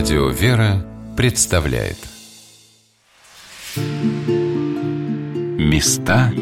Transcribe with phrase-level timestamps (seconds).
[0.00, 0.82] Радио «Вера»
[1.14, 1.98] представляет.
[5.58, 6.32] Места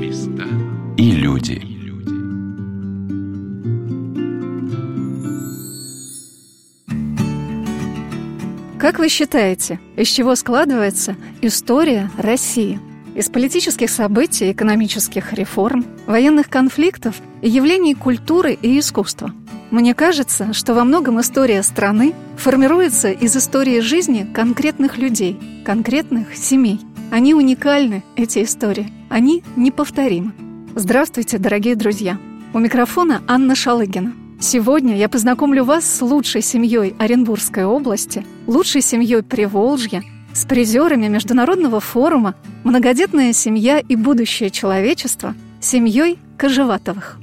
[0.97, 1.61] и люди.
[8.79, 12.79] Как вы считаете, из чего складывается история России?
[13.17, 19.33] Из политических событий, экономических реформ, военных конфликтов и явлений культуры и искусства–
[19.71, 26.81] мне кажется, что во многом история страны формируется из истории жизни конкретных людей, конкретных семей.
[27.11, 28.93] Они уникальны, эти истории.
[29.09, 30.33] Они неповторимы.
[30.75, 32.19] Здравствуйте, дорогие друзья.
[32.55, 34.13] У микрофона Анна Шалыгина.
[34.41, 41.81] Сегодня я познакомлю вас с лучшей семьей Оренбургской области, лучшей семьей Приволжья, с призерами Международного
[41.81, 47.19] форума «Многодетная семья и будущее человечества» семьей Кожеватовых.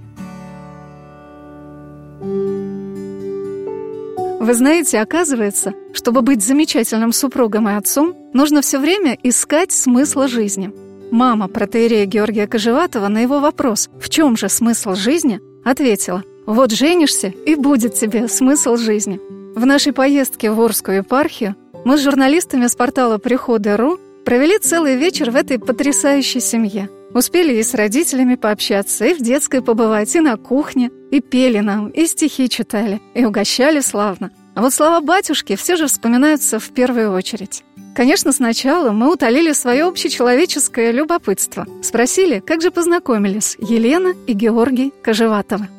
[4.46, 10.72] Вы знаете, оказывается, чтобы быть замечательным супругом и отцом, нужно все время искать смысла жизни.
[11.10, 17.30] Мама протеерея Георгия Кожеватова на его вопрос «В чем же смысл жизни?» ответила «Вот женишься,
[17.30, 19.20] и будет тебе смысл жизни».
[19.56, 25.32] В нашей поездке в Орскую епархию мы с журналистами с портала «Приходы.ру» провели целый вечер
[25.32, 26.88] в этой потрясающей семье.
[27.16, 31.88] Успели и с родителями пообщаться, и в детской побывать, и на кухне, и пели нам,
[31.88, 34.32] и стихи читали, и угощали славно.
[34.54, 37.64] А вот слова батюшки все же вспоминаются в первую очередь.
[37.96, 41.66] Конечно, сначала мы утолили свое общечеловеческое любопытство.
[41.82, 45.70] Спросили, как же познакомились Елена и Георгий Кожеватовы.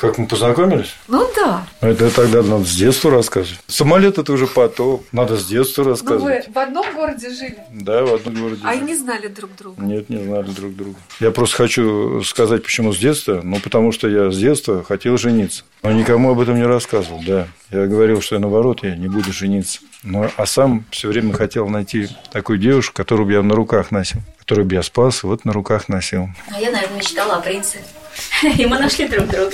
[0.00, 0.94] Как мы познакомились?
[1.08, 1.66] Ну да.
[1.82, 3.60] Это тогда надо с детства рассказывать.
[3.66, 5.02] Самолет это уже потом.
[5.12, 6.46] Надо с детства рассказывать.
[6.46, 7.58] Ну вы в одном городе жили?
[7.70, 8.62] Да, в одном городе.
[8.64, 9.82] А и не знали друг друга?
[9.82, 10.96] Нет, не знали друг друга.
[11.20, 13.42] Я просто хочу сказать, почему с детства.
[13.44, 15.64] Ну, потому что я с детства хотел жениться.
[15.82, 17.48] Но никому об этом не рассказывал, да.
[17.70, 19.80] Я говорил, что я наоборот, я не буду жениться.
[20.02, 24.20] Но, а сам все время хотел найти такую девушку, которую бы я на руках носил.
[24.38, 26.28] Которую бы я спас, вот на руках носил.
[26.50, 27.78] А я, наверное, мечтала о принце.
[28.58, 29.52] И мы нашли друг друга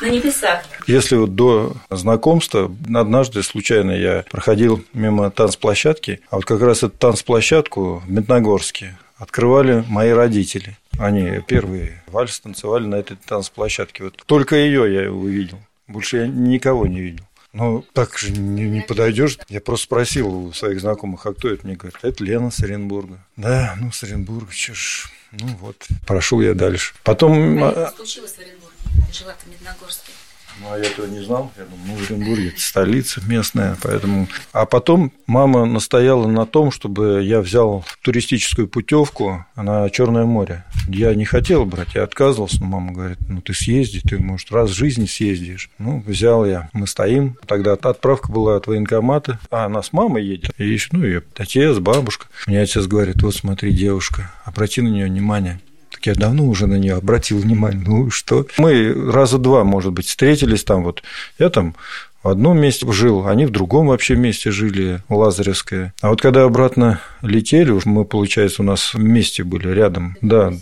[0.00, 0.62] на небесах.
[0.86, 6.96] Если вот до знакомства, однажды случайно я проходил мимо танцплощадки, а вот как раз эту
[6.96, 10.76] танцплощадку в Медногорске открывали мои родители.
[10.98, 14.04] Они первые вальс танцевали на этой танцплощадке.
[14.04, 15.58] Вот только ее я увидел.
[15.88, 17.24] Больше я никого не видел.
[17.52, 19.38] Ну, так же не, не подойдешь.
[19.48, 21.64] Я просто спросил у своих знакомых, а кто это?
[21.64, 23.24] Мне говорят, это Лена с Оренбурга.
[23.36, 25.08] Да, ну, с Оренбурга, что ж.
[25.40, 26.94] Ну вот, прошел я дальше.
[27.02, 27.62] Потом...
[27.62, 28.76] А случилось в Оренбурге?
[29.12, 30.12] Жила в Медногорске.
[30.60, 31.52] Ну, а я этого не знал.
[31.56, 34.28] Я думал, ну, Оренбург– это столица местная, поэтому...
[34.52, 40.64] А потом мама настояла на том, чтобы я взял туристическую путевку на Черное море.
[40.88, 44.70] Я не хотел брать, я отказывался, но мама говорит, ну, ты съезди, ты, может, раз
[44.70, 45.70] в жизни съездишь.
[45.78, 46.68] Ну, взял я.
[46.72, 47.36] Мы стоим.
[47.46, 50.52] Тогда отправка была от военкомата, а она с мамой едет.
[50.58, 52.26] И еще, ну, и отец, бабушка.
[52.46, 55.60] Мне отец говорит, вот смотри, девушка, обрати на нее внимание.
[56.02, 57.82] Я давно уже на нее обратил внимание.
[57.86, 58.46] Ну что?
[58.58, 60.84] Мы раза два, может быть, встретились там.
[60.84, 61.02] Вот
[61.38, 61.74] я там
[62.22, 65.92] в одном месте жил, они в другом вообще месте жили, Лазаревское.
[66.00, 70.16] А вот когда обратно летели, уж мы, получается, у нас вместе были рядом.
[70.22, 70.54] Да,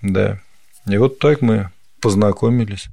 [0.00, 0.38] да.
[0.86, 1.70] И вот так мы
[2.00, 2.86] познакомились.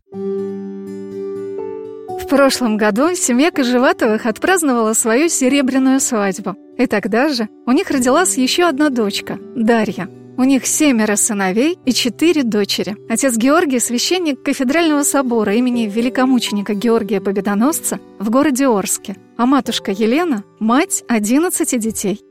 [2.23, 6.55] В прошлом году семья Кожеватовых отпраздновала свою серебряную свадьбу.
[6.79, 11.93] И тогда же у них родилась еще одна дочка– Дарья– у них семеро сыновей и
[11.93, 12.97] четыре дочери.
[13.09, 20.43] Отец Георгий– священник кафедрального собора имени великомученика Георгия Победоносца в городе Орске, а матушка Елена–
[20.59, 22.24] мать 11 детей.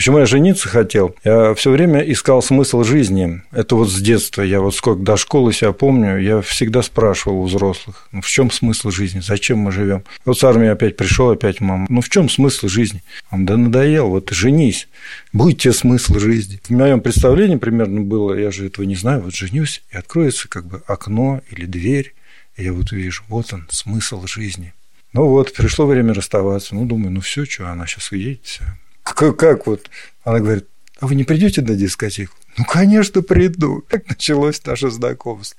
[0.00, 1.14] Почему я жениться хотел?
[1.24, 3.42] Я все время искал смысл жизни.
[3.50, 4.40] Это вот с детства.
[4.40, 8.50] Я вот сколько до школы себя помню, я всегда спрашивал у взрослых, ну в чем
[8.50, 10.04] смысл жизни, зачем мы живем?
[10.24, 13.02] Вот с армии опять пришел, опять мама, ну в чем смысл жизни?
[13.30, 14.88] Он, да надоел, вот женись,
[15.34, 16.62] будет тебе смысл жизни.
[16.64, 20.64] В моем представлении примерно было, я же этого не знаю, вот женюсь, и откроется как
[20.64, 22.14] бы окно или дверь,
[22.56, 24.72] и я вот увижу, вот он, смысл жизни.
[25.12, 26.74] Ну вот, пришло время расставаться.
[26.74, 28.64] Ну, думаю, ну все, что, она сейчас уедет, все
[29.02, 29.90] как, как вот?
[30.24, 30.66] Она говорит,
[31.00, 32.34] а вы не придете на дискотеку?
[32.58, 33.82] Ну, конечно, приду.
[33.88, 35.58] Так началось наше знакомство.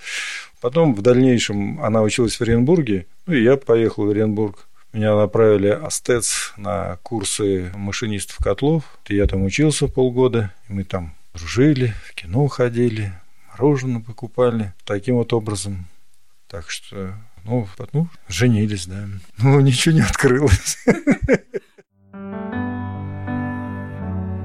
[0.59, 4.67] Потом в дальнейшем она училась в Оренбурге, ну, и я поехал в Оренбург.
[4.93, 8.83] Меня направили Астец на курсы машинистов котлов.
[9.07, 13.13] И я там учился полгода, мы там дружили, в кино ходили,
[13.49, 14.73] мороженое покупали.
[14.85, 15.87] Таким вот образом.
[16.47, 17.15] Так что,
[17.45, 19.07] ну, ну женились, да.
[19.37, 20.77] Ну, ничего не открылось.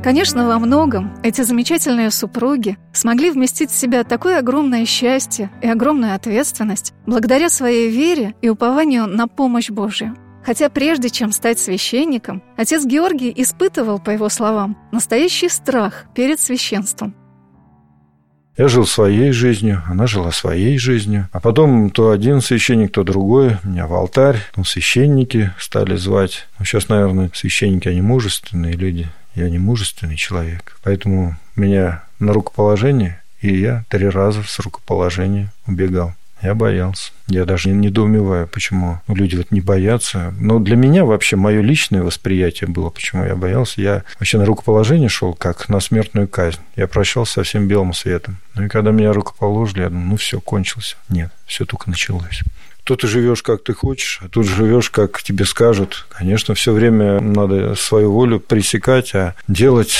[0.06, 6.14] Конечно, во многом эти замечательные супруги смогли вместить в себя такое огромное счастье и огромную
[6.14, 10.17] ответственность благодаря своей вере и упованию на помощь Божью.
[10.44, 17.12] Хотя прежде чем стать священником, отец Георгий испытывал, по его словам, настоящий страх перед священством.
[18.56, 21.29] Я жил своей жизнью, она жила своей жизнью.
[21.32, 23.56] А потом то один священник, то другой.
[23.64, 26.47] Меня в алтарь, ну, священники стали звать.
[26.61, 29.09] Ну, сейчас, наверное, священники, они мужественные люди.
[29.37, 30.79] Я не мужественный человек.
[30.83, 36.15] Поэтому меня на рукоположение, и я три раза с рукоположения убегал.
[36.43, 37.12] Я боялся.
[37.29, 40.35] Я даже не недоумеваю, почему люди вот не боятся.
[40.38, 43.81] Но для меня вообще мое личное восприятие было, почему я боялся.
[43.81, 46.61] Я вообще на рукоположение шел как на смертную казнь.
[46.75, 48.38] Я прощался со всем белым светом.
[48.55, 50.97] Ну и когда меня рукоположили, я думаю, ну все, кончилось.
[51.09, 52.43] Нет, все только началось.
[52.87, 56.06] То ты живешь как ты хочешь, а тут живешь как тебе скажут.
[56.09, 59.97] Конечно, все время надо свою волю пресекать, а делать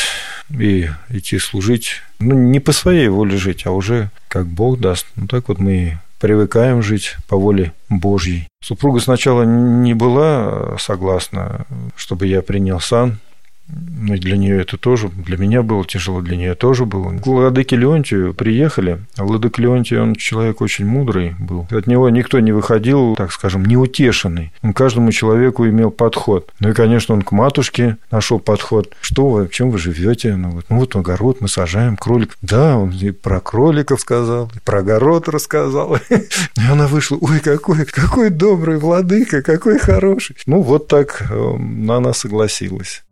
[0.51, 5.05] и идти служить, ну, не по своей воле жить, а уже как Бог даст.
[5.17, 8.47] Ну, так вот мы привыкаем жить по воле Божьей.
[8.63, 11.67] Супруга сначала не была согласна,
[11.97, 13.19] чтобы я принял сан,
[13.69, 17.17] и для нее это тоже, для меня было тяжело, для нее тоже было.
[17.19, 19.01] К Владыке Леонтию приехали.
[19.17, 21.67] Владык Леонтий, он человек очень мудрый был.
[21.71, 24.53] От него никто не выходил, так скажем, неутешенный.
[24.63, 26.53] Он каждому человеку имел подход.
[26.61, 28.95] Ну и, конечно, он к матушке нашел подход.
[29.01, 30.37] Что вы, чем вы живете?
[30.37, 32.37] Ну вот, ну вот огород мы сажаем, кролик.
[32.43, 35.97] Да, он и про кроликов сказал, и про огород рассказал.
[36.09, 40.37] И она вышла, ой, какой, какой добрый владыка, какой хороший.
[40.47, 41.55] Ну вот так э,
[41.89, 43.05] она согласилась.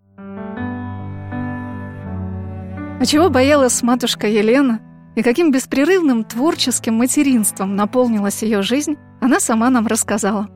[3.04, 4.80] А чего боялась матушка Елена?
[5.14, 10.48] И каким беспрерывным творческим материнством наполнилась ее жизнь, она сама нам рассказала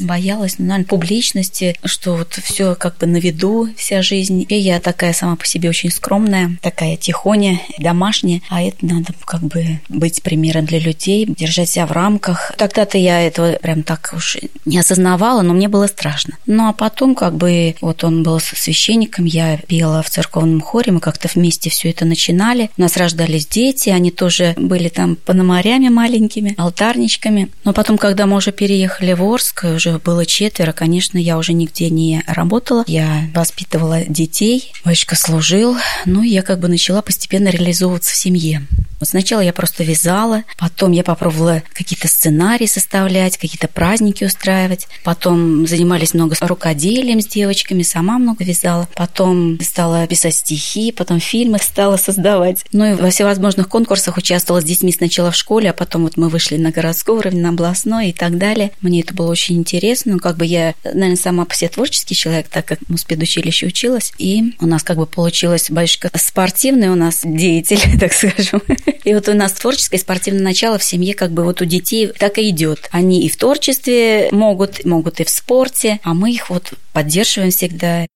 [0.00, 4.46] боялась, ну, наверное, публичности, что вот все как бы на виду, вся жизнь.
[4.48, 9.42] И я такая сама по себе очень скромная, такая тихоня, домашняя, а это надо как
[9.42, 12.52] бы быть примером для людей, держать себя в рамках.
[12.56, 16.36] Тогда-то я этого прям так уж не осознавала, но мне было страшно.
[16.46, 21.00] Ну а потом как бы вот он был священником, я пела в церковном хоре, мы
[21.00, 22.70] как-то вместе все это начинали.
[22.76, 27.50] У нас рождались дети, они тоже были там пономарями маленькими, алтарничками.
[27.64, 31.52] Но потом, когда мы уже переехали в Орск, уже уже было четверо, конечно, я уже
[31.52, 32.84] нигде не работала.
[32.86, 35.76] Я воспитывала детей, батюшка служил,
[36.06, 38.66] ну, я как бы начала постепенно реализовываться в семье.
[39.00, 45.66] Вот сначала я просто вязала, потом я попробовала какие-то сценарии составлять, какие-то праздники устраивать, потом
[45.66, 51.96] занимались много рукоделием с девочками, сама много вязала, потом стала писать стихи, потом фильмы стала
[51.96, 52.64] создавать.
[52.72, 56.28] Ну и во всевозможных конкурсах участвовала с детьми сначала в школе, а потом вот мы
[56.28, 58.72] вышли на городской уровень, на областной и так далее.
[58.82, 60.12] Мне это было очень интересно.
[60.12, 64.12] Ну, как бы я, наверное, сама по себе творческий человек, так как в спецучилище училась.
[64.18, 68.60] И у нас как бы получилось батюшка спортивный у нас деятель, так скажем.
[69.04, 72.38] И вот у нас творческое спортивное начало в семье как бы вот у детей так
[72.38, 72.88] и идет.
[72.90, 78.06] Они и в творчестве могут, могут и в спорте, а мы их вот поддерживаем всегда.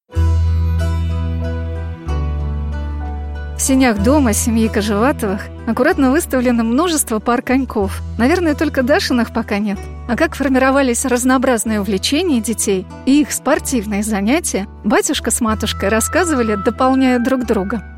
[3.56, 8.02] В сенях дома семьи Кожеватовых аккуратно выставлено множество пар коньков.
[8.18, 9.78] Наверное, только Дашиных пока нет.
[10.08, 17.18] А как формировались разнообразные увлечения детей и их спортивные занятия, батюшка с матушкой рассказывали, дополняя
[17.18, 17.93] друг друга.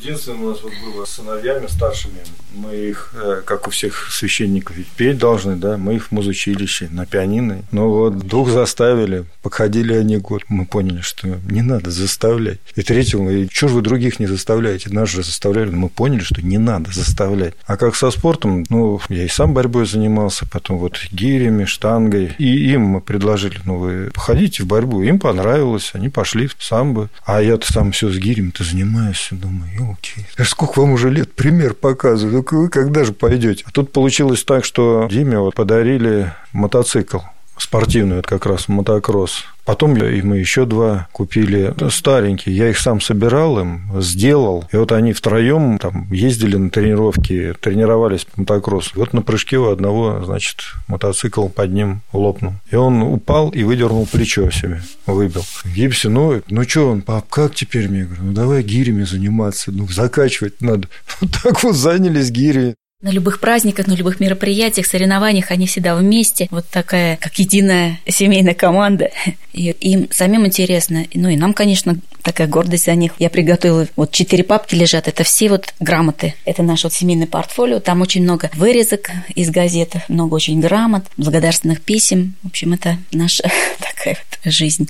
[0.00, 2.18] Единственное у нас вот было с сыновьями старшими.
[2.54, 7.04] Мы их, э, как у всех священников, петь должны, да, мы их в музучилище на
[7.04, 7.62] пианино.
[7.72, 12.58] Но вот дух заставили, походили они год, мы поняли, что не надо заставлять.
[12.76, 14.90] И третьего, и что же вы других не заставляете?
[14.90, 17.54] Нас же заставляли, мы поняли, что не надо заставлять.
[17.66, 22.34] А как со спортом, ну, я и сам борьбой занимался, потом вот гирями, штангой.
[22.38, 25.02] И им мы предложили, ну, вы походите в борьбу.
[25.02, 27.08] Им понравилось, они пошли в самбо.
[27.24, 29.28] А я-то сам все с гирями-то занимаюсь.
[29.30, 30.26] Думаю, елки.
[30.44, 31.32] Сколько вам уже лет?
[31.32, 32.44] Пример показываю.
[32.50, 33.64] Ну, вы когда же пойдете?
[33.66, 37.18] А тут получилось так, что Диме вот подарили мотоцикл
[37.60, 39.44] спортивный, это как раз мотокросс.
[39.68, 42.56] Потом и мы еще два купили старенькие.
[42.56, 44.66] Я их сам собирал им, сделал.
[44.72, 48.92] И вот они втроем там ездили на тренировки, тренировались по мотокроссу.
[48.94, 52.54] Вот на прыжке у одного, значит, мотоцикл под ним лопнул.
[52.70, 55.42] И он упал и выдернул плечо себе, выбил.
[55.42, 57.90] В ну, ну что он, пап, как теперь?
[57.90, 60.88] Мне говорю, ну давай гирями заниматься, ну закачивать надо.
[61.20, 62.74] Вот так вот занялись гири.
[63.00, 66.48] На любых праздниках, на любых мероприятиях, соревнованиях они всегда вместе.
[66.50, 69.10] Вот такая, как единая семейная команда.
[69.52, 71.06] И им самим интересно.
[71.14, 73.12] Ну и нам, конечно, такая гордость за них.
[73.20, 76.34] Я приготовила, вот четыре папки лежат, это все вот грамоты.
[76.44, 77.78] Это наш вот семейный портфолио.
[77.78, 82.34] Там очень много вырезок из газет, много очень грамот, благодарственных писем.
[82.42, 83.44] В общем, это наша
[83.78, 84.88] такая вот жизнь.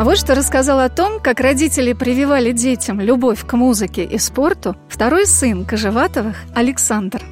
[0.00, 4.74] А вот что рассказал о том, как родители прививали детям любовь к музыке и спорту
[4.88, 7.22] второй сын Кожеватовых Александр.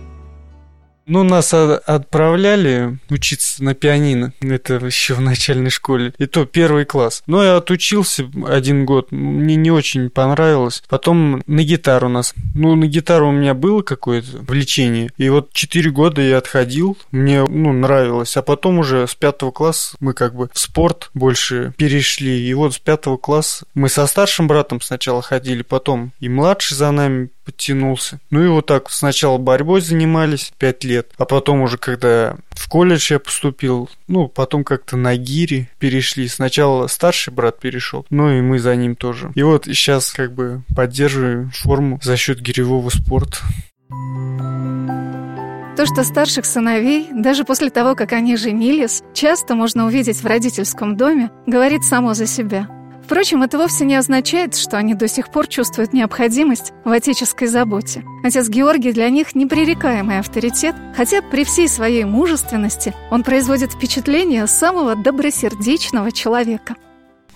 [1.08, 4.34] Ну, нас отправляли учиться на пианино.
[4.40, 6.12] Это еще в начальной школе.
[6.18, 7.22] И то первый класс.
[7.26, 9.10] Но я отучился один год.
[9.10, 10.82] Мне не очень понравилось.
[10.88, 12.34] Потом на гитару нас.
[12.54, 15.10] Ну, на гитару у меня было какое-то влечение.
[15.16, 16.98] И вот четыре года я отходил.
[17.10, 18.36] Мне, ну, нравилось.
[18.36, 22.46] А потом уже с пятого класса мы как бы в спорт больше перешли.
[22.46, 26.90] И вот с пятого класса мы со старшим братом сначала ходили, потом и младший за
[26.90, 28.20] нами подтянулся.
[28.30, 33.10] Ну и вот так сначала борьбой занимались пять лет, а потом уже когда в колледж
[33.10, 36.28] я поступил, ну потом как-то на гире перешли.
[36.28, 39.32] Сначала старший брат перешел, ну и мы за ним тоже.
[39.34, 43.38] И вот сейчас как бы поддерживаем форму за счет гиревого спорта.
[45.78, 50.98] То, что старших сыновей, даже после того, как они женились, часто можно увидеть в родительском
[50.98, 52.68] доме, говорит само за себя–
[53.08, 58.04] Впрочем, это вовсе не означает, что они до сих пор чувствуют необходимость в отеческой заботе.
[58.22, 64.94] Отец Георгий для них непререкаемый авторитет, хотя при всей своей мужественности он производит впечатление самого
[64.94, 66.74] добросердечного человека.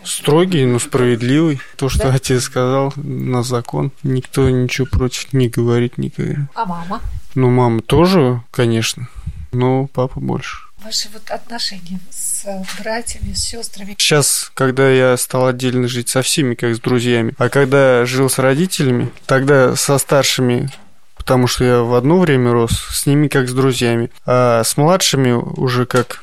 [0.04, 1.58] Строгий, но справедливый.
[1.78, 2.16] То, что да?
[2.16, 6.48] отец сказал на закон, никто ничего против не говорит никогда.
[6.54, 7.00] А мама?
[7.34, 9.08] Ну, мама тоже, конечно,
[9.52, 13.94] но папа больше ваши вот отношения с э, братьями, с сестрами?
[13.98, 18.38] Сейчас, когда я стал отдельно жить со всеми, как с друзьями, а когда жил с
[18.38, 20.70] родителями, тогда со старшими
[21.16, 25.30] потому что я в одно время рос с ними как с друзьями, а с младшими
[25.30, 26.20] уже как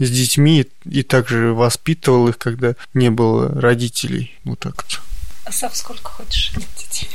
[0.00, 4.36] с детьми и также воспитывал их, когда не было родителей.
[4.44, 5.00] Вот так вот.
[5.44, 7.08] А сам сколько хочешь детей?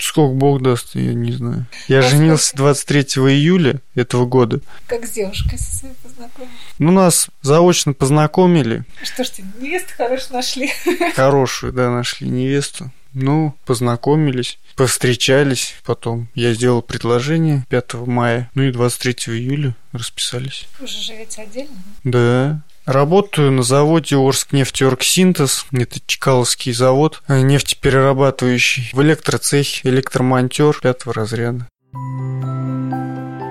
[0.00, 1.66] Сколько Бог даст, я не знаю.
[1.86, 4.60] Я а женился 23 июля этого года.
[4.86, 6.54] Как с девушкой со своей познакомились?
[6.78, 8.84] Ну, нас заочно познакомили.
[9.02, 10.70] Что ж ты, невесту хорошую нашли?
[11.14, 12.90] Хорошую, да, нашли невесту.
[13.12, 16.28] Ну, познакомились, повстречались потом.
[16.34, 20.66] Я сделал предложение 5 мая, ну и 23 июля расписались.
[20.78, 21.76] Вы уже живете отдельно?
[22.04, 22.62] Да.
[22.86, 25.66] Работаю на заводе Орскнефтеоргсинтез.
[25.72, 28.90] Это Чкаловский завод, э, нефтеперерабатывающий.
[28.92, 31.66] В электроцехе, электромонтер пятого разряда.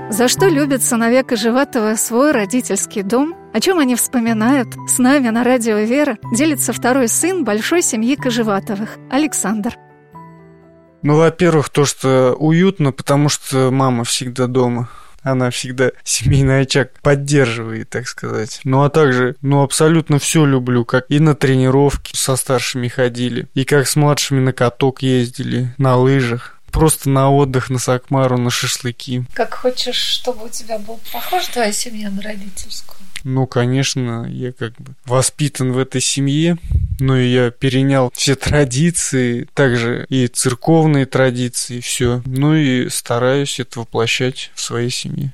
[0.09, 3.35] За что любит сыновья Кожеватова свой родительский дом?
[3.53, 4.67] О чем они вспоминают?
[4.87, 9.77] С нами на радио «Вера» делится второй сын большой семьи Кожеватовых, Александр.
[11.03, 14.89] Ну, во-первых, то, что уютно, потому что мама всегда дома.
[15.21, 18.61] Она всегда семейный очаг поддерживает, так сказать.
[18.63, 23.65] Ну а также, ну абсолютно все люблю, как и на тренировки со старшими ходили, и
[23.65, 29.23] как с младшими на каток ездили, на лыжах просто на отдых, на Сакмару, на шашлыки.
[29.33, 32.99] Как хочешь, чтобы у тебя был похож твоя семья на родительскую?
[33.23, 36.57] Ну, конечно, я как бы воспитан в этой семье,
[36.99, 42.21] но и я перенял все традиции, также и церковные традиции, все.
[42.25, 45.33] Ну и стараюсь это воплощать в своей семье.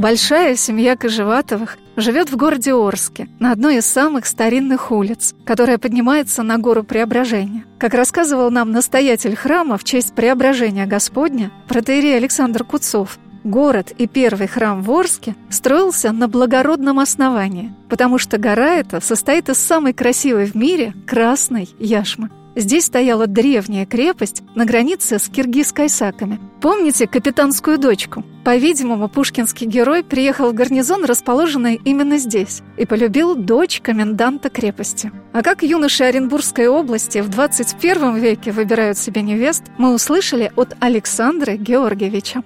[0.00, 6.42] Большая семья Кожеватовых живет в городе Орске, на одной из самых старинных улиц, которая поднимается
[6.42, 7.64] на гору Преображения.
[7.78, 14.48] Как рассказывал нам настоятель храма в честь Преображения Господня, протеерей Александр Куцов, Город и первый
[14.48, 20.44] храм в Орске строился на благородном основании, потому что гора эта состоит из самой красивой
[20.44, 22.30] в мире красной яшмы.
[22.56, 26.38] Здесь стояла древняя крепость на границе с киргиз-кайсаками.
[26.60, 28.24] Помните капитанскую дочку?
[28.44, 35.12] По-видимому, пушкинский герой приехал в гарнизон, расположенный именно здесь, и полюбил дочь коменданта крепости.
[35.32, 41.52] А как юноши Оренбургской области в 21 веке выбирают себе невест, мы услышали от Александра
[41.52, 42.42] Георгиевича.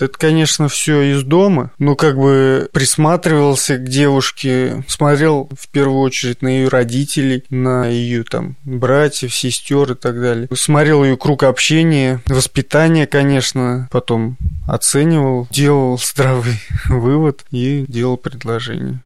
[0.00, 1.70] Это, конечно, все из дома.
[1.78, 8.24] Ну, как бы присматривался к девушке, смотрел в первую очередь на ее родителей, на ее
[8.24, 10.48] там братьев, сестер и так далее.
[10.54, 19.02] Смотрел ее круг общения, воспитание, конечно, потом оценивал, делал здравый вывод и делал предложение.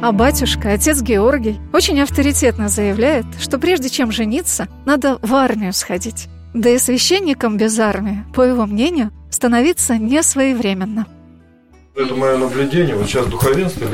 [0.00, 6.28] А батюшка, отец Георгий, очень авторитетно заявляет, что прежде чем жениться, надо в армию сходить.
[6.58, 11.06] Да и священником без армии, по его мнению, становиться не своевременно.
[11.94, 12.96] Это мое наблюдение.
[12.96, 13.86] Вот сейчас духовенство,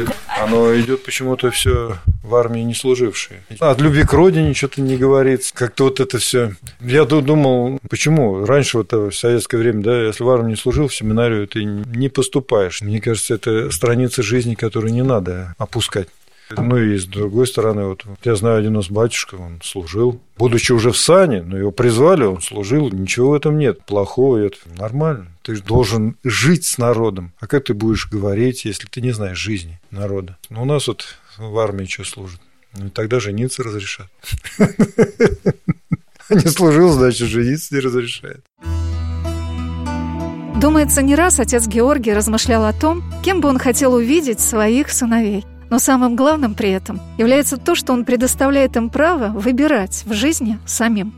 [0.42, 3.42] оно идет почему-то все в армии не служившие.
[3.60, 5.52] От любви к родине что-то не говорится.
[5.54, 6.54] Как-то вот это все.
[6.80, 8.46] Я думал, почему?
[8.46, 12.08] Раньше вот в советское время, да, если в армии не служил, в семинарию ты не
[12.08, 12.80] поступаешь.
[12.80, 16.08] Мне кажется, это страница жизни, которую не надо опускать.
[16.50, 20.90] Ну и с другой стороны, вот я знаю один из батюшка, он служил, будучи уже
[20.90, 25.28] в сане, но его призвали, он служил, ничего в этом нет, плохого, это нормально.
[25.42, 27.32] Ты должен жить с народом.
[27.40, 30.36] А как ты будешь говорить, если ты не знаешь жизни народа?
[30.50, 31.06] Ну, у нас вот
[31.38, 32.40] в армии что служит?
[32.76, 34.08] Ну, тогда жениться разрешат.
[36.30, 38.44] Не служил, значит, жениться не разрешает.
[40.58, 45.44] Думается, не раз отец Георгий размышлял о том, кем бы он хотел увидеть своих сыновей.
[45.70, 50.58] Но самым главным при этом является то, что он предоставляет им право выбирать в жизни
[50.66, 51.14] самим.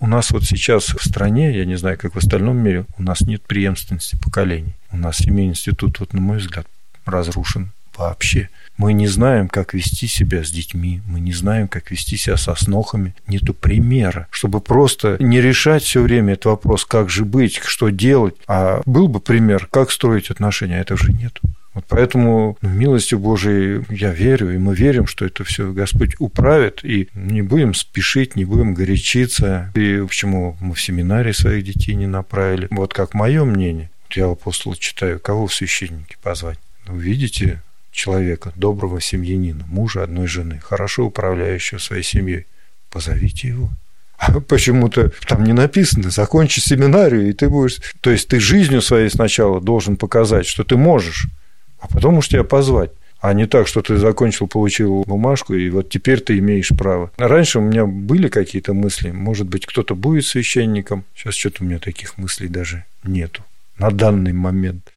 [0.00, 3.22] У нас вот сейчас в стране, я не знаю, как в остальном мире, у нас
[3.22, 4.74] нет преемственности поколений.
[4.92, 6.66] У нас семейный институт, вот на мой взгляд,
[7.04, 8.48] разрушен вообще.
[8.76, 12.54] Мы не знаем, как вести себя с детьми, мы не знаем, как вести себя со
[12.54, 13.14] снохами.
[13.26, 18.36] Нету примера, чтобы просто не решать все время этот вопрос, как же быть, что делать.
[18.46, 21.40] А был бы пример, как строить отношения, а этого же нету.
[21.78, 26.80] Вот поэтому ну, милостью Божией я верю, и мы верим, что это все Господь управит,
[26.82, 29.70] и не будем спешить, не будем горячиться.
[29.76, 32.66] И почему мы в семинарии своих детей не направили?
[32.72, 36.58] Вот как мое мнение, я апостола читаю, кого в священники позвать?
[36.88, 42.46] Увидите человека, доброго семьянина, мужа одной жены, хорошо управляющего своей семьей,
[42.90, 43.70] позовите его.
[44.18, 47.76] А почему-то там не написано, закончи семинарию, и ты будешь...
[48.00, 51.28] То есть ты жизнью своей сначала должен показать, что ты можешь,
[51.80, 52.90] а потом уж тебя позвать.
[53.20, 57.10] А не так, что ты закончил, получил бумажку, и вот теперь ты имеешь право.
[57.16, 61.04] Раньше у меня были какие-то мысли, может быть, кто-то будет священником.
[61.16, 63.42] Сейчас что-то у меня таких мыслей даже нету
[63.78, 64.92] на данный момент.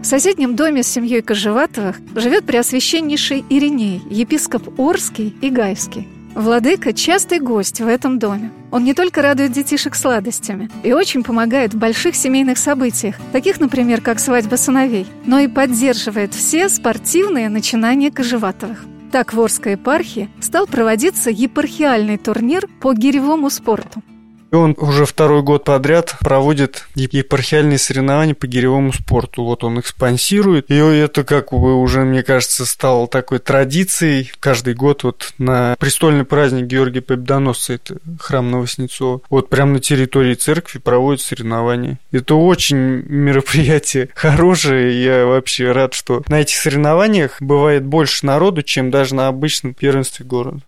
[0.00, 6.06] В соседнем доме с семьей Кожеватовых живет преосвященнейший Ириней, епископ Орский и Гайский.
[6.34, 8.50] Владыка– частый гость в этом доме.
[8.72, 14.00] Он не только радует детишек сладостями и очень помогает в больших семейных событиях, таких, например,
[14.00, 18.84] как свадьба сыновей, но и поддерживает все спортивные начинания Кожеватовых.
[19.12, 24.02] Так в Орской епархии стал проводиться епархиальный турнир по гиревому спорту–
[24.54, 29.42] и он уже второй год подряд проводит епархиальные соревнования по гиревому спорту.
[29.42, 30.70] Вот он их спонсирует.
[30.70, 34.30] И это, как бы уже, мне кажется, стало такой традицией.
[34.38, 40.34] Каждый год вот на престольный праздник Георгия Победоносца, это храм Новоснецова, вот прямо на территории
[40.34, 41.98] церкви проводят соревнования.
[42.12, 45.04] Это очень мероприятие хорошее.
[45.04, 50.24] Я вообще рад, что на этих соревнованиях бывает больше народу, чем даже на обычном первенстве
[50.24, 50.60] города.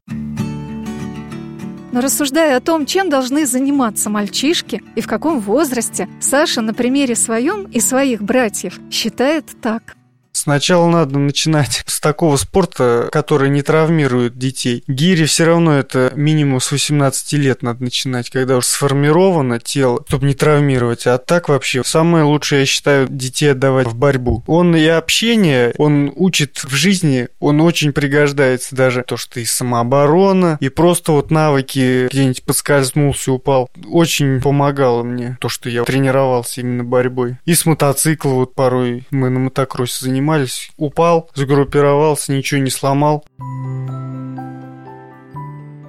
[1.92, 7.14] Но рассуждая о том, чем должны заниматься мальчишки и в каком возрасте, Саша на примере
[7.14, 9.96] своем и своих братьев считает так.
[10.46, 14.84] Сначала надо начинать с такого спорта, который не травмирует детей.
[14.86, 20.28] Гири все равно это минимум с 18 лет надо начинать, когда уже сформировано тело, чтобы
[20.28, 21.08] не травмировать.
[21.08, 24.44] А так вообще самое лучшее, я считаю, детей отдавать в борьбу.
[24.46, 30.58] Он и общение, он учит в жизни, он очень пригождается даже то, что и самооборона,
[30.60, 33.68] и просто вот навыки где-нибудь подскользнулся, упал.
[33.90, 37.38] Очень помогало мне то, что я тренировался именно борьбой.
[37.46, 43.24] И с мотоцикла вот порой мы на мотокроссе занимались занимались, упал, загруппировался, ничего не сломал.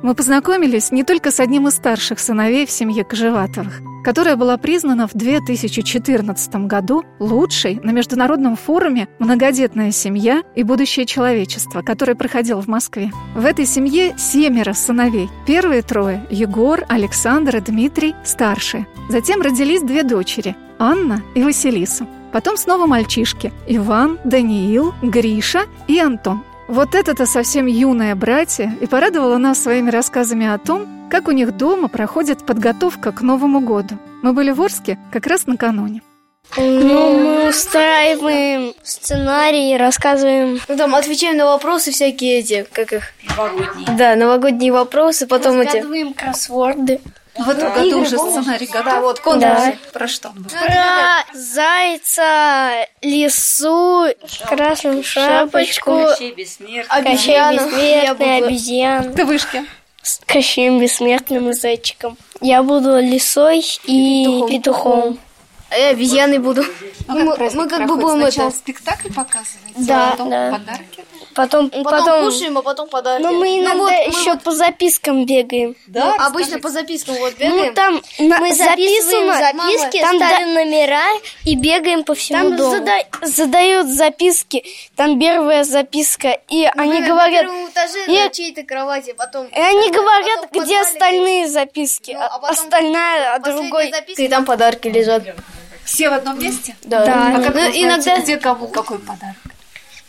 [0.04, 5.06] Мы познакомились не только с одним из старших сыновей в семье Кожеватовых, которая была признана
[5.06, 12.68] в 2014 году лучшей на международном форуме «Многодетная семья и будущее человечества», который проходил в
[12.68, 13.12] Москве.
[13.36, 15.30] В этой семье семеро сыновей.
[15.46, 18.88] Первые трое– Егор, Александр и Дмитрий– старшие.
[19.10, 22.08] Затем родились две дочери– Анна и Василиса.
[22.32, 26.44] Потом снова мальчишки– Иван, Даниил, Гриша и Антон.
[26.68, 31.56] Вот это-то совсем юное братья и порадовало нас своими рассказами о том, как у них
[31.56, 33.98] дома проходит подготовка к Новому году.
[34.22, 36.02] Мы были в Орске как раз накануне.
[36.56, 40.60] Ну, мы устраиваем сценарий, рассказываем.
[40.68, 43.04] Ну, там отвечаем на вопросы всякие эти, как их?
[43.30, 43.98] Новогодние.
[43.98, 45.68] Да, новогодние вопросы, потом эти...
[45.68, 47.02] Разгадываем кроссворды.
[47.40, 48.86] В этом году уже сценарий готов.
[48.86, 49.78] Да, вот конкурсы.
[49.94, 50.30] Про что?
[50.30, 54.08] Про зайца, лису,
[54.48, 58.38] красную шапочку, Кощей бессмертный.
[58.38, 59.66] Обезьян, Ты вышки.
[60.02, 62.18] с Кощеем бессмертным и зайчиком.
[62.42, 65.20] Я буду лисой и петухом.
[65.70, 66.64] А я обезьяной буду.
[67.08, 68.50] Ну, мы, мы как бы будем это...
[68.52, 70.52] спектакль показываете, Да, потом да.
[70.52, 71.04] подарки.
[71.38, 73.22] Потом, Потом, потом, кушаем, а потом подарки.
[73.22, 75.76] ну мы иногда вот мы еще вот, по запискам бегаем.
[75.86, 77.74] ну, обычно по запискам вот Ну бегаем.
[77.76, 81.06] там на- Мы записываем записки, там да- ставим номера
[81.46, 82.72] и бегаем по всему Там дому.
[82.76, 84.64] зада- задают записки,
[84.96, 89.46] там первая записка, и они Мы говорят, на первом этаже и- на чьей-то кровати, потом...
[89.46, 93.92] и они говорят, потом где остальные записки, Ну, а а потом остальная Последняя другой.
[93.92, 95.22] записка, и там подарки лежат.
[95.86, 96.76] Все в одном месте?
[96.84, 97.06] Да.
[97.06, 97.16] Да.
[97.30, 98.18] Ну, А как знаете, иногда...
[98.18, 99.36] где кому какой подарок?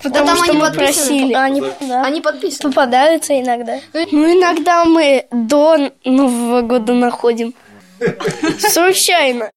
[0.03, 1.35] Потому там что они мы просили.
[1.35, 2.71] Они, да, Они подписаны.
[2.71, 3.79] попадаются иногда.
[3.93, 7.55] Ну, иногда мы до Нового года находим.
[8.59, 9.51] Случайно.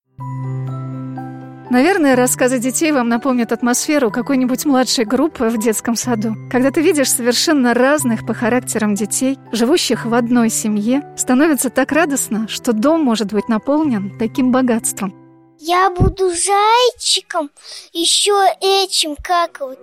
[1.72, 6.36] Наверное, рассказы детей вам напомнят атмосферу какой-нибудь младшей группы в детском саду.
[6.52, 12.50] Когда ты видишь совершенно разных по характерам детей, живущих в одной семье, становится так радостно,
[12.50, 15.16] что дом может быть наполнен таким богатством.
[15.60, 17.50] Я буду зайчиком,
[17.94, 19.80] еще этим, как вот,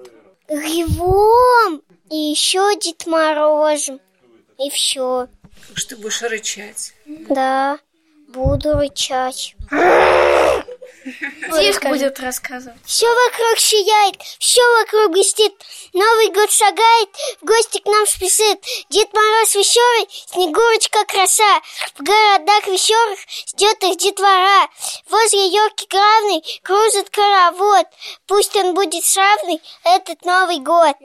[0.49, 4.01] гривом, и еще Дед Морозом.
[4.59, 5.29] И все.
[5.75, 6.95] Что ты будешь рычать?
[7.07, 7.79] Да,
[8.29, 9.55] буду рычать.
[11.59, 12.79] Диск будет рассказывать.
[12.85, 15.53] Все вокруг сияет, все вокруг блестит.
[15.93, 17.09] Новый год шагает,
[17.41, 18.63] в гости к нам спешит.
[18.91, 21.61] Дед Мороз веселый, Снегурочка краса.
[21.95, 24.69] В городах веселых ждет их детвора.
[25.09, 27.87] Возле елки главной кружит хоровод.
[28.27, 30.97] Пусть он будет славный, этот Новый год.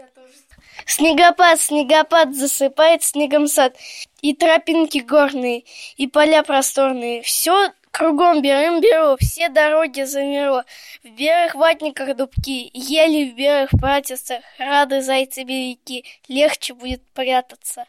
[0.85, 3.75] Снегопад, снегопад засыпает снегом сад.
[4.21, 5.63] И тропинки горные,
[5.97, 7.21] и поля просторные.
[7.23, 10.65] Все кругом берем-беру, все дороги замело.
[11.03, 14.43] В белых ватниках дубки, ели в белых платьицах.
[14.57, 17.85] Рады зайцы-беляки, легче будет прятаться.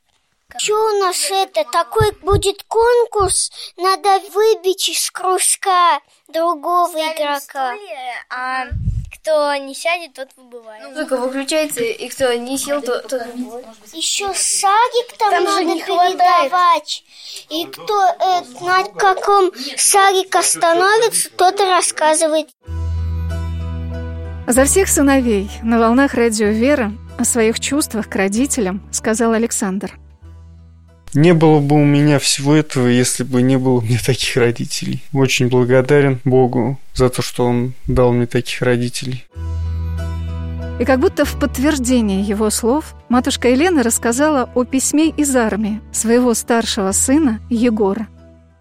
[0.58, 1.64] Что у нас это?
[1.64, 3.50] Такой будет конкурс?
[3.76, 7.74] Надо выбить из кружка другого игрока.
[8.28, 8.66] а
[9.24, 10.84] кто не сядет, тот выбывает.
[10.84, 13.22] Музыка выключается, и кто не сел, то, тот
[13.94, 17.04] Еще сагик там, Там же надо не передавать.
[17.48, 22.50] И кто э, на каком сагик остановится, тот и рассказывает.
[24.46, 29.98] За всех сыновей на волнах радио «Вера» о своих чувствах к родителям сказал Александр.
[31.14, 35.03] Не было бы у меня всего этого, если бы не было у меня таких родителей.
[35.12, 39.24] Очень благодарен Богу за то, что Он дал мне таких родителей.
[40.81, 46.35] И как будто в подтверждение его слов, матушка Елена рассказала о письме из армии своего
[46.35, 48.09] старшего сына Егора.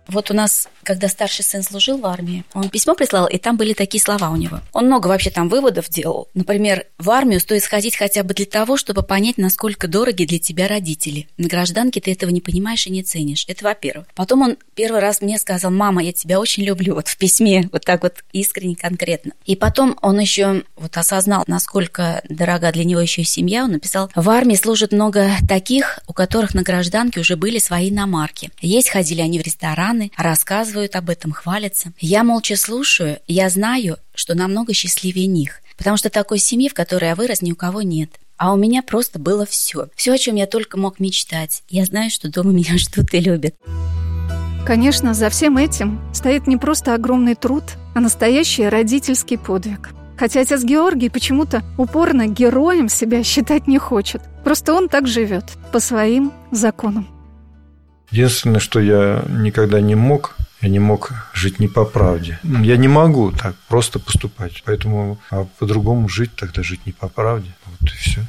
[0.07, 3.73] Вот у нас, когда старший сын служил в армии, он письмо прислал, и там были
[3.73, 4.59] такие слова у него.
[4.71, 6.27] Он много вообще там выводов делал.
[6.33, 10.67] Например, в армию стоит сходить хотя бы для того, чтобы понять, насколько дороги для тебя
[10.67, 11.27] родители.
[11.37, 13.45] На гражданке ты этого не понимаешь и не ценишь.
[13.47, 14.07] Это во-первых.
[14.15, 17.85] Потом он первый раз мне сказал, мама, я тебя очень люблю, вот в письме, вот
[17.85, 19.33] так вот искренне, конкретно.
[19.45, 23.63] И потом он еще вот осознал, насколько дорога для него еще и семья.
[23.63, 28.51] Он написал, в армии служит много таких, у которых на гражданке уже были свои иномарки.
[28.61, 30.11] Есть ходили они в рестораны,
[30.73, 31.93] рассказывают об этом, хвалятся.
[31.99, 35.61] Я молча слушаю, я знаю, что намного счастливее них.
[35.77, 38.09] Потому что такой семьи, в которой я вырос, ни у кого нет.
[38.37, 39.87] А у меня просто было все.
[39.95, 41.63] Все, о чем я только мог мечтать.
[41.69, 43.55] Я знаю, что дома меня ждут и любят.
[44.65, 47.63] Конечно, за всем этим стоит не просто огромный труд,
[47.95, 49.89] а настоящий родительский подвиг.
[50.17, 54.21] Хотя отец Георгий почему-то упорно героем себя считать не хочет.
[54.43, 57.07] Просто он так живет, по своим законам.
[58.11, 62.39] Единственное, что я никогда не мог, я не мог жить не по правде.
[62.43, 64.63] Я не могу так просто поступать.
[64.65, 67.53] Поэтому а по-другому жить, тогда жить не по правде.
[67.65, 68.21] Вот и все.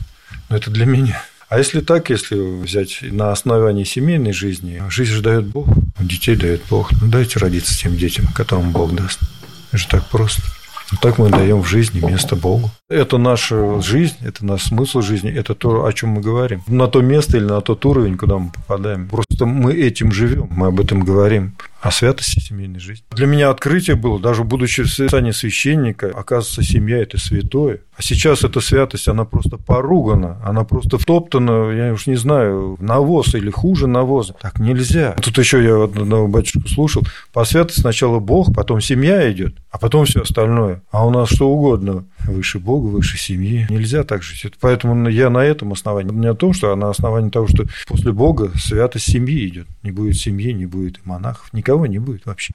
[0.49, 1.23] Но это для меня.
[1.49, 5.68] А если так, если взять на основании семейной жизни, жизнь же дает Бог,
[6.01, 6.90] детей дает Бог.
[7.01, 9.20] Ну, дайте родиться тем детям, которым Бог даст.
[9.68, 10.42] Это же так просто.
[10.90, 12.70] Вот так мы даем в жизни место Богу.
[12.90, 16.61] Это наша жизнь, это наш смысл жизни, это то, о чем мы говорим.
[16.66, 19.09] На то место или на тот уровень, куда мы попадаем.
[19.09, 23.05] Просто мы этим живем, мы об этом говорим о святости семейной жизни.
[23.11, 27.81] Для меня открытие было, даже будучи в состоянии священника, оказывается, семья– это святое.
[27.97, 32.83] А сейчас эта святость, она просто поругана, она просто втоптана, я уж не знаю, в
[32.83, 34.35] навоз или хуже навоза.
[34.42, 35.12] Так нельзя.
[35.23, 37.03] Тут еще я одного батюшку слушал.
[37.33, 40.83] По святости сначала Бог, потом семья идет, а потом все остальное.
[40.90, 43.67] А у нас что угодно выше Бога, выше семьи.
[43.69, 44.55] Нельзя так жить.
[44.61, 46.13] Поэтому я на этом основании.
[46.13, 49.67] Не о том, что а на основании того, что после Бога святость семьи идет.
[49.83, 51.53] Не будет семьи, не будет и монахов.
[51.53, 52.53] Никого не будет вообще.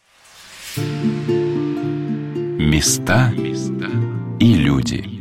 [2.60, 3.34] Места
[4.40, 5.19] и люди.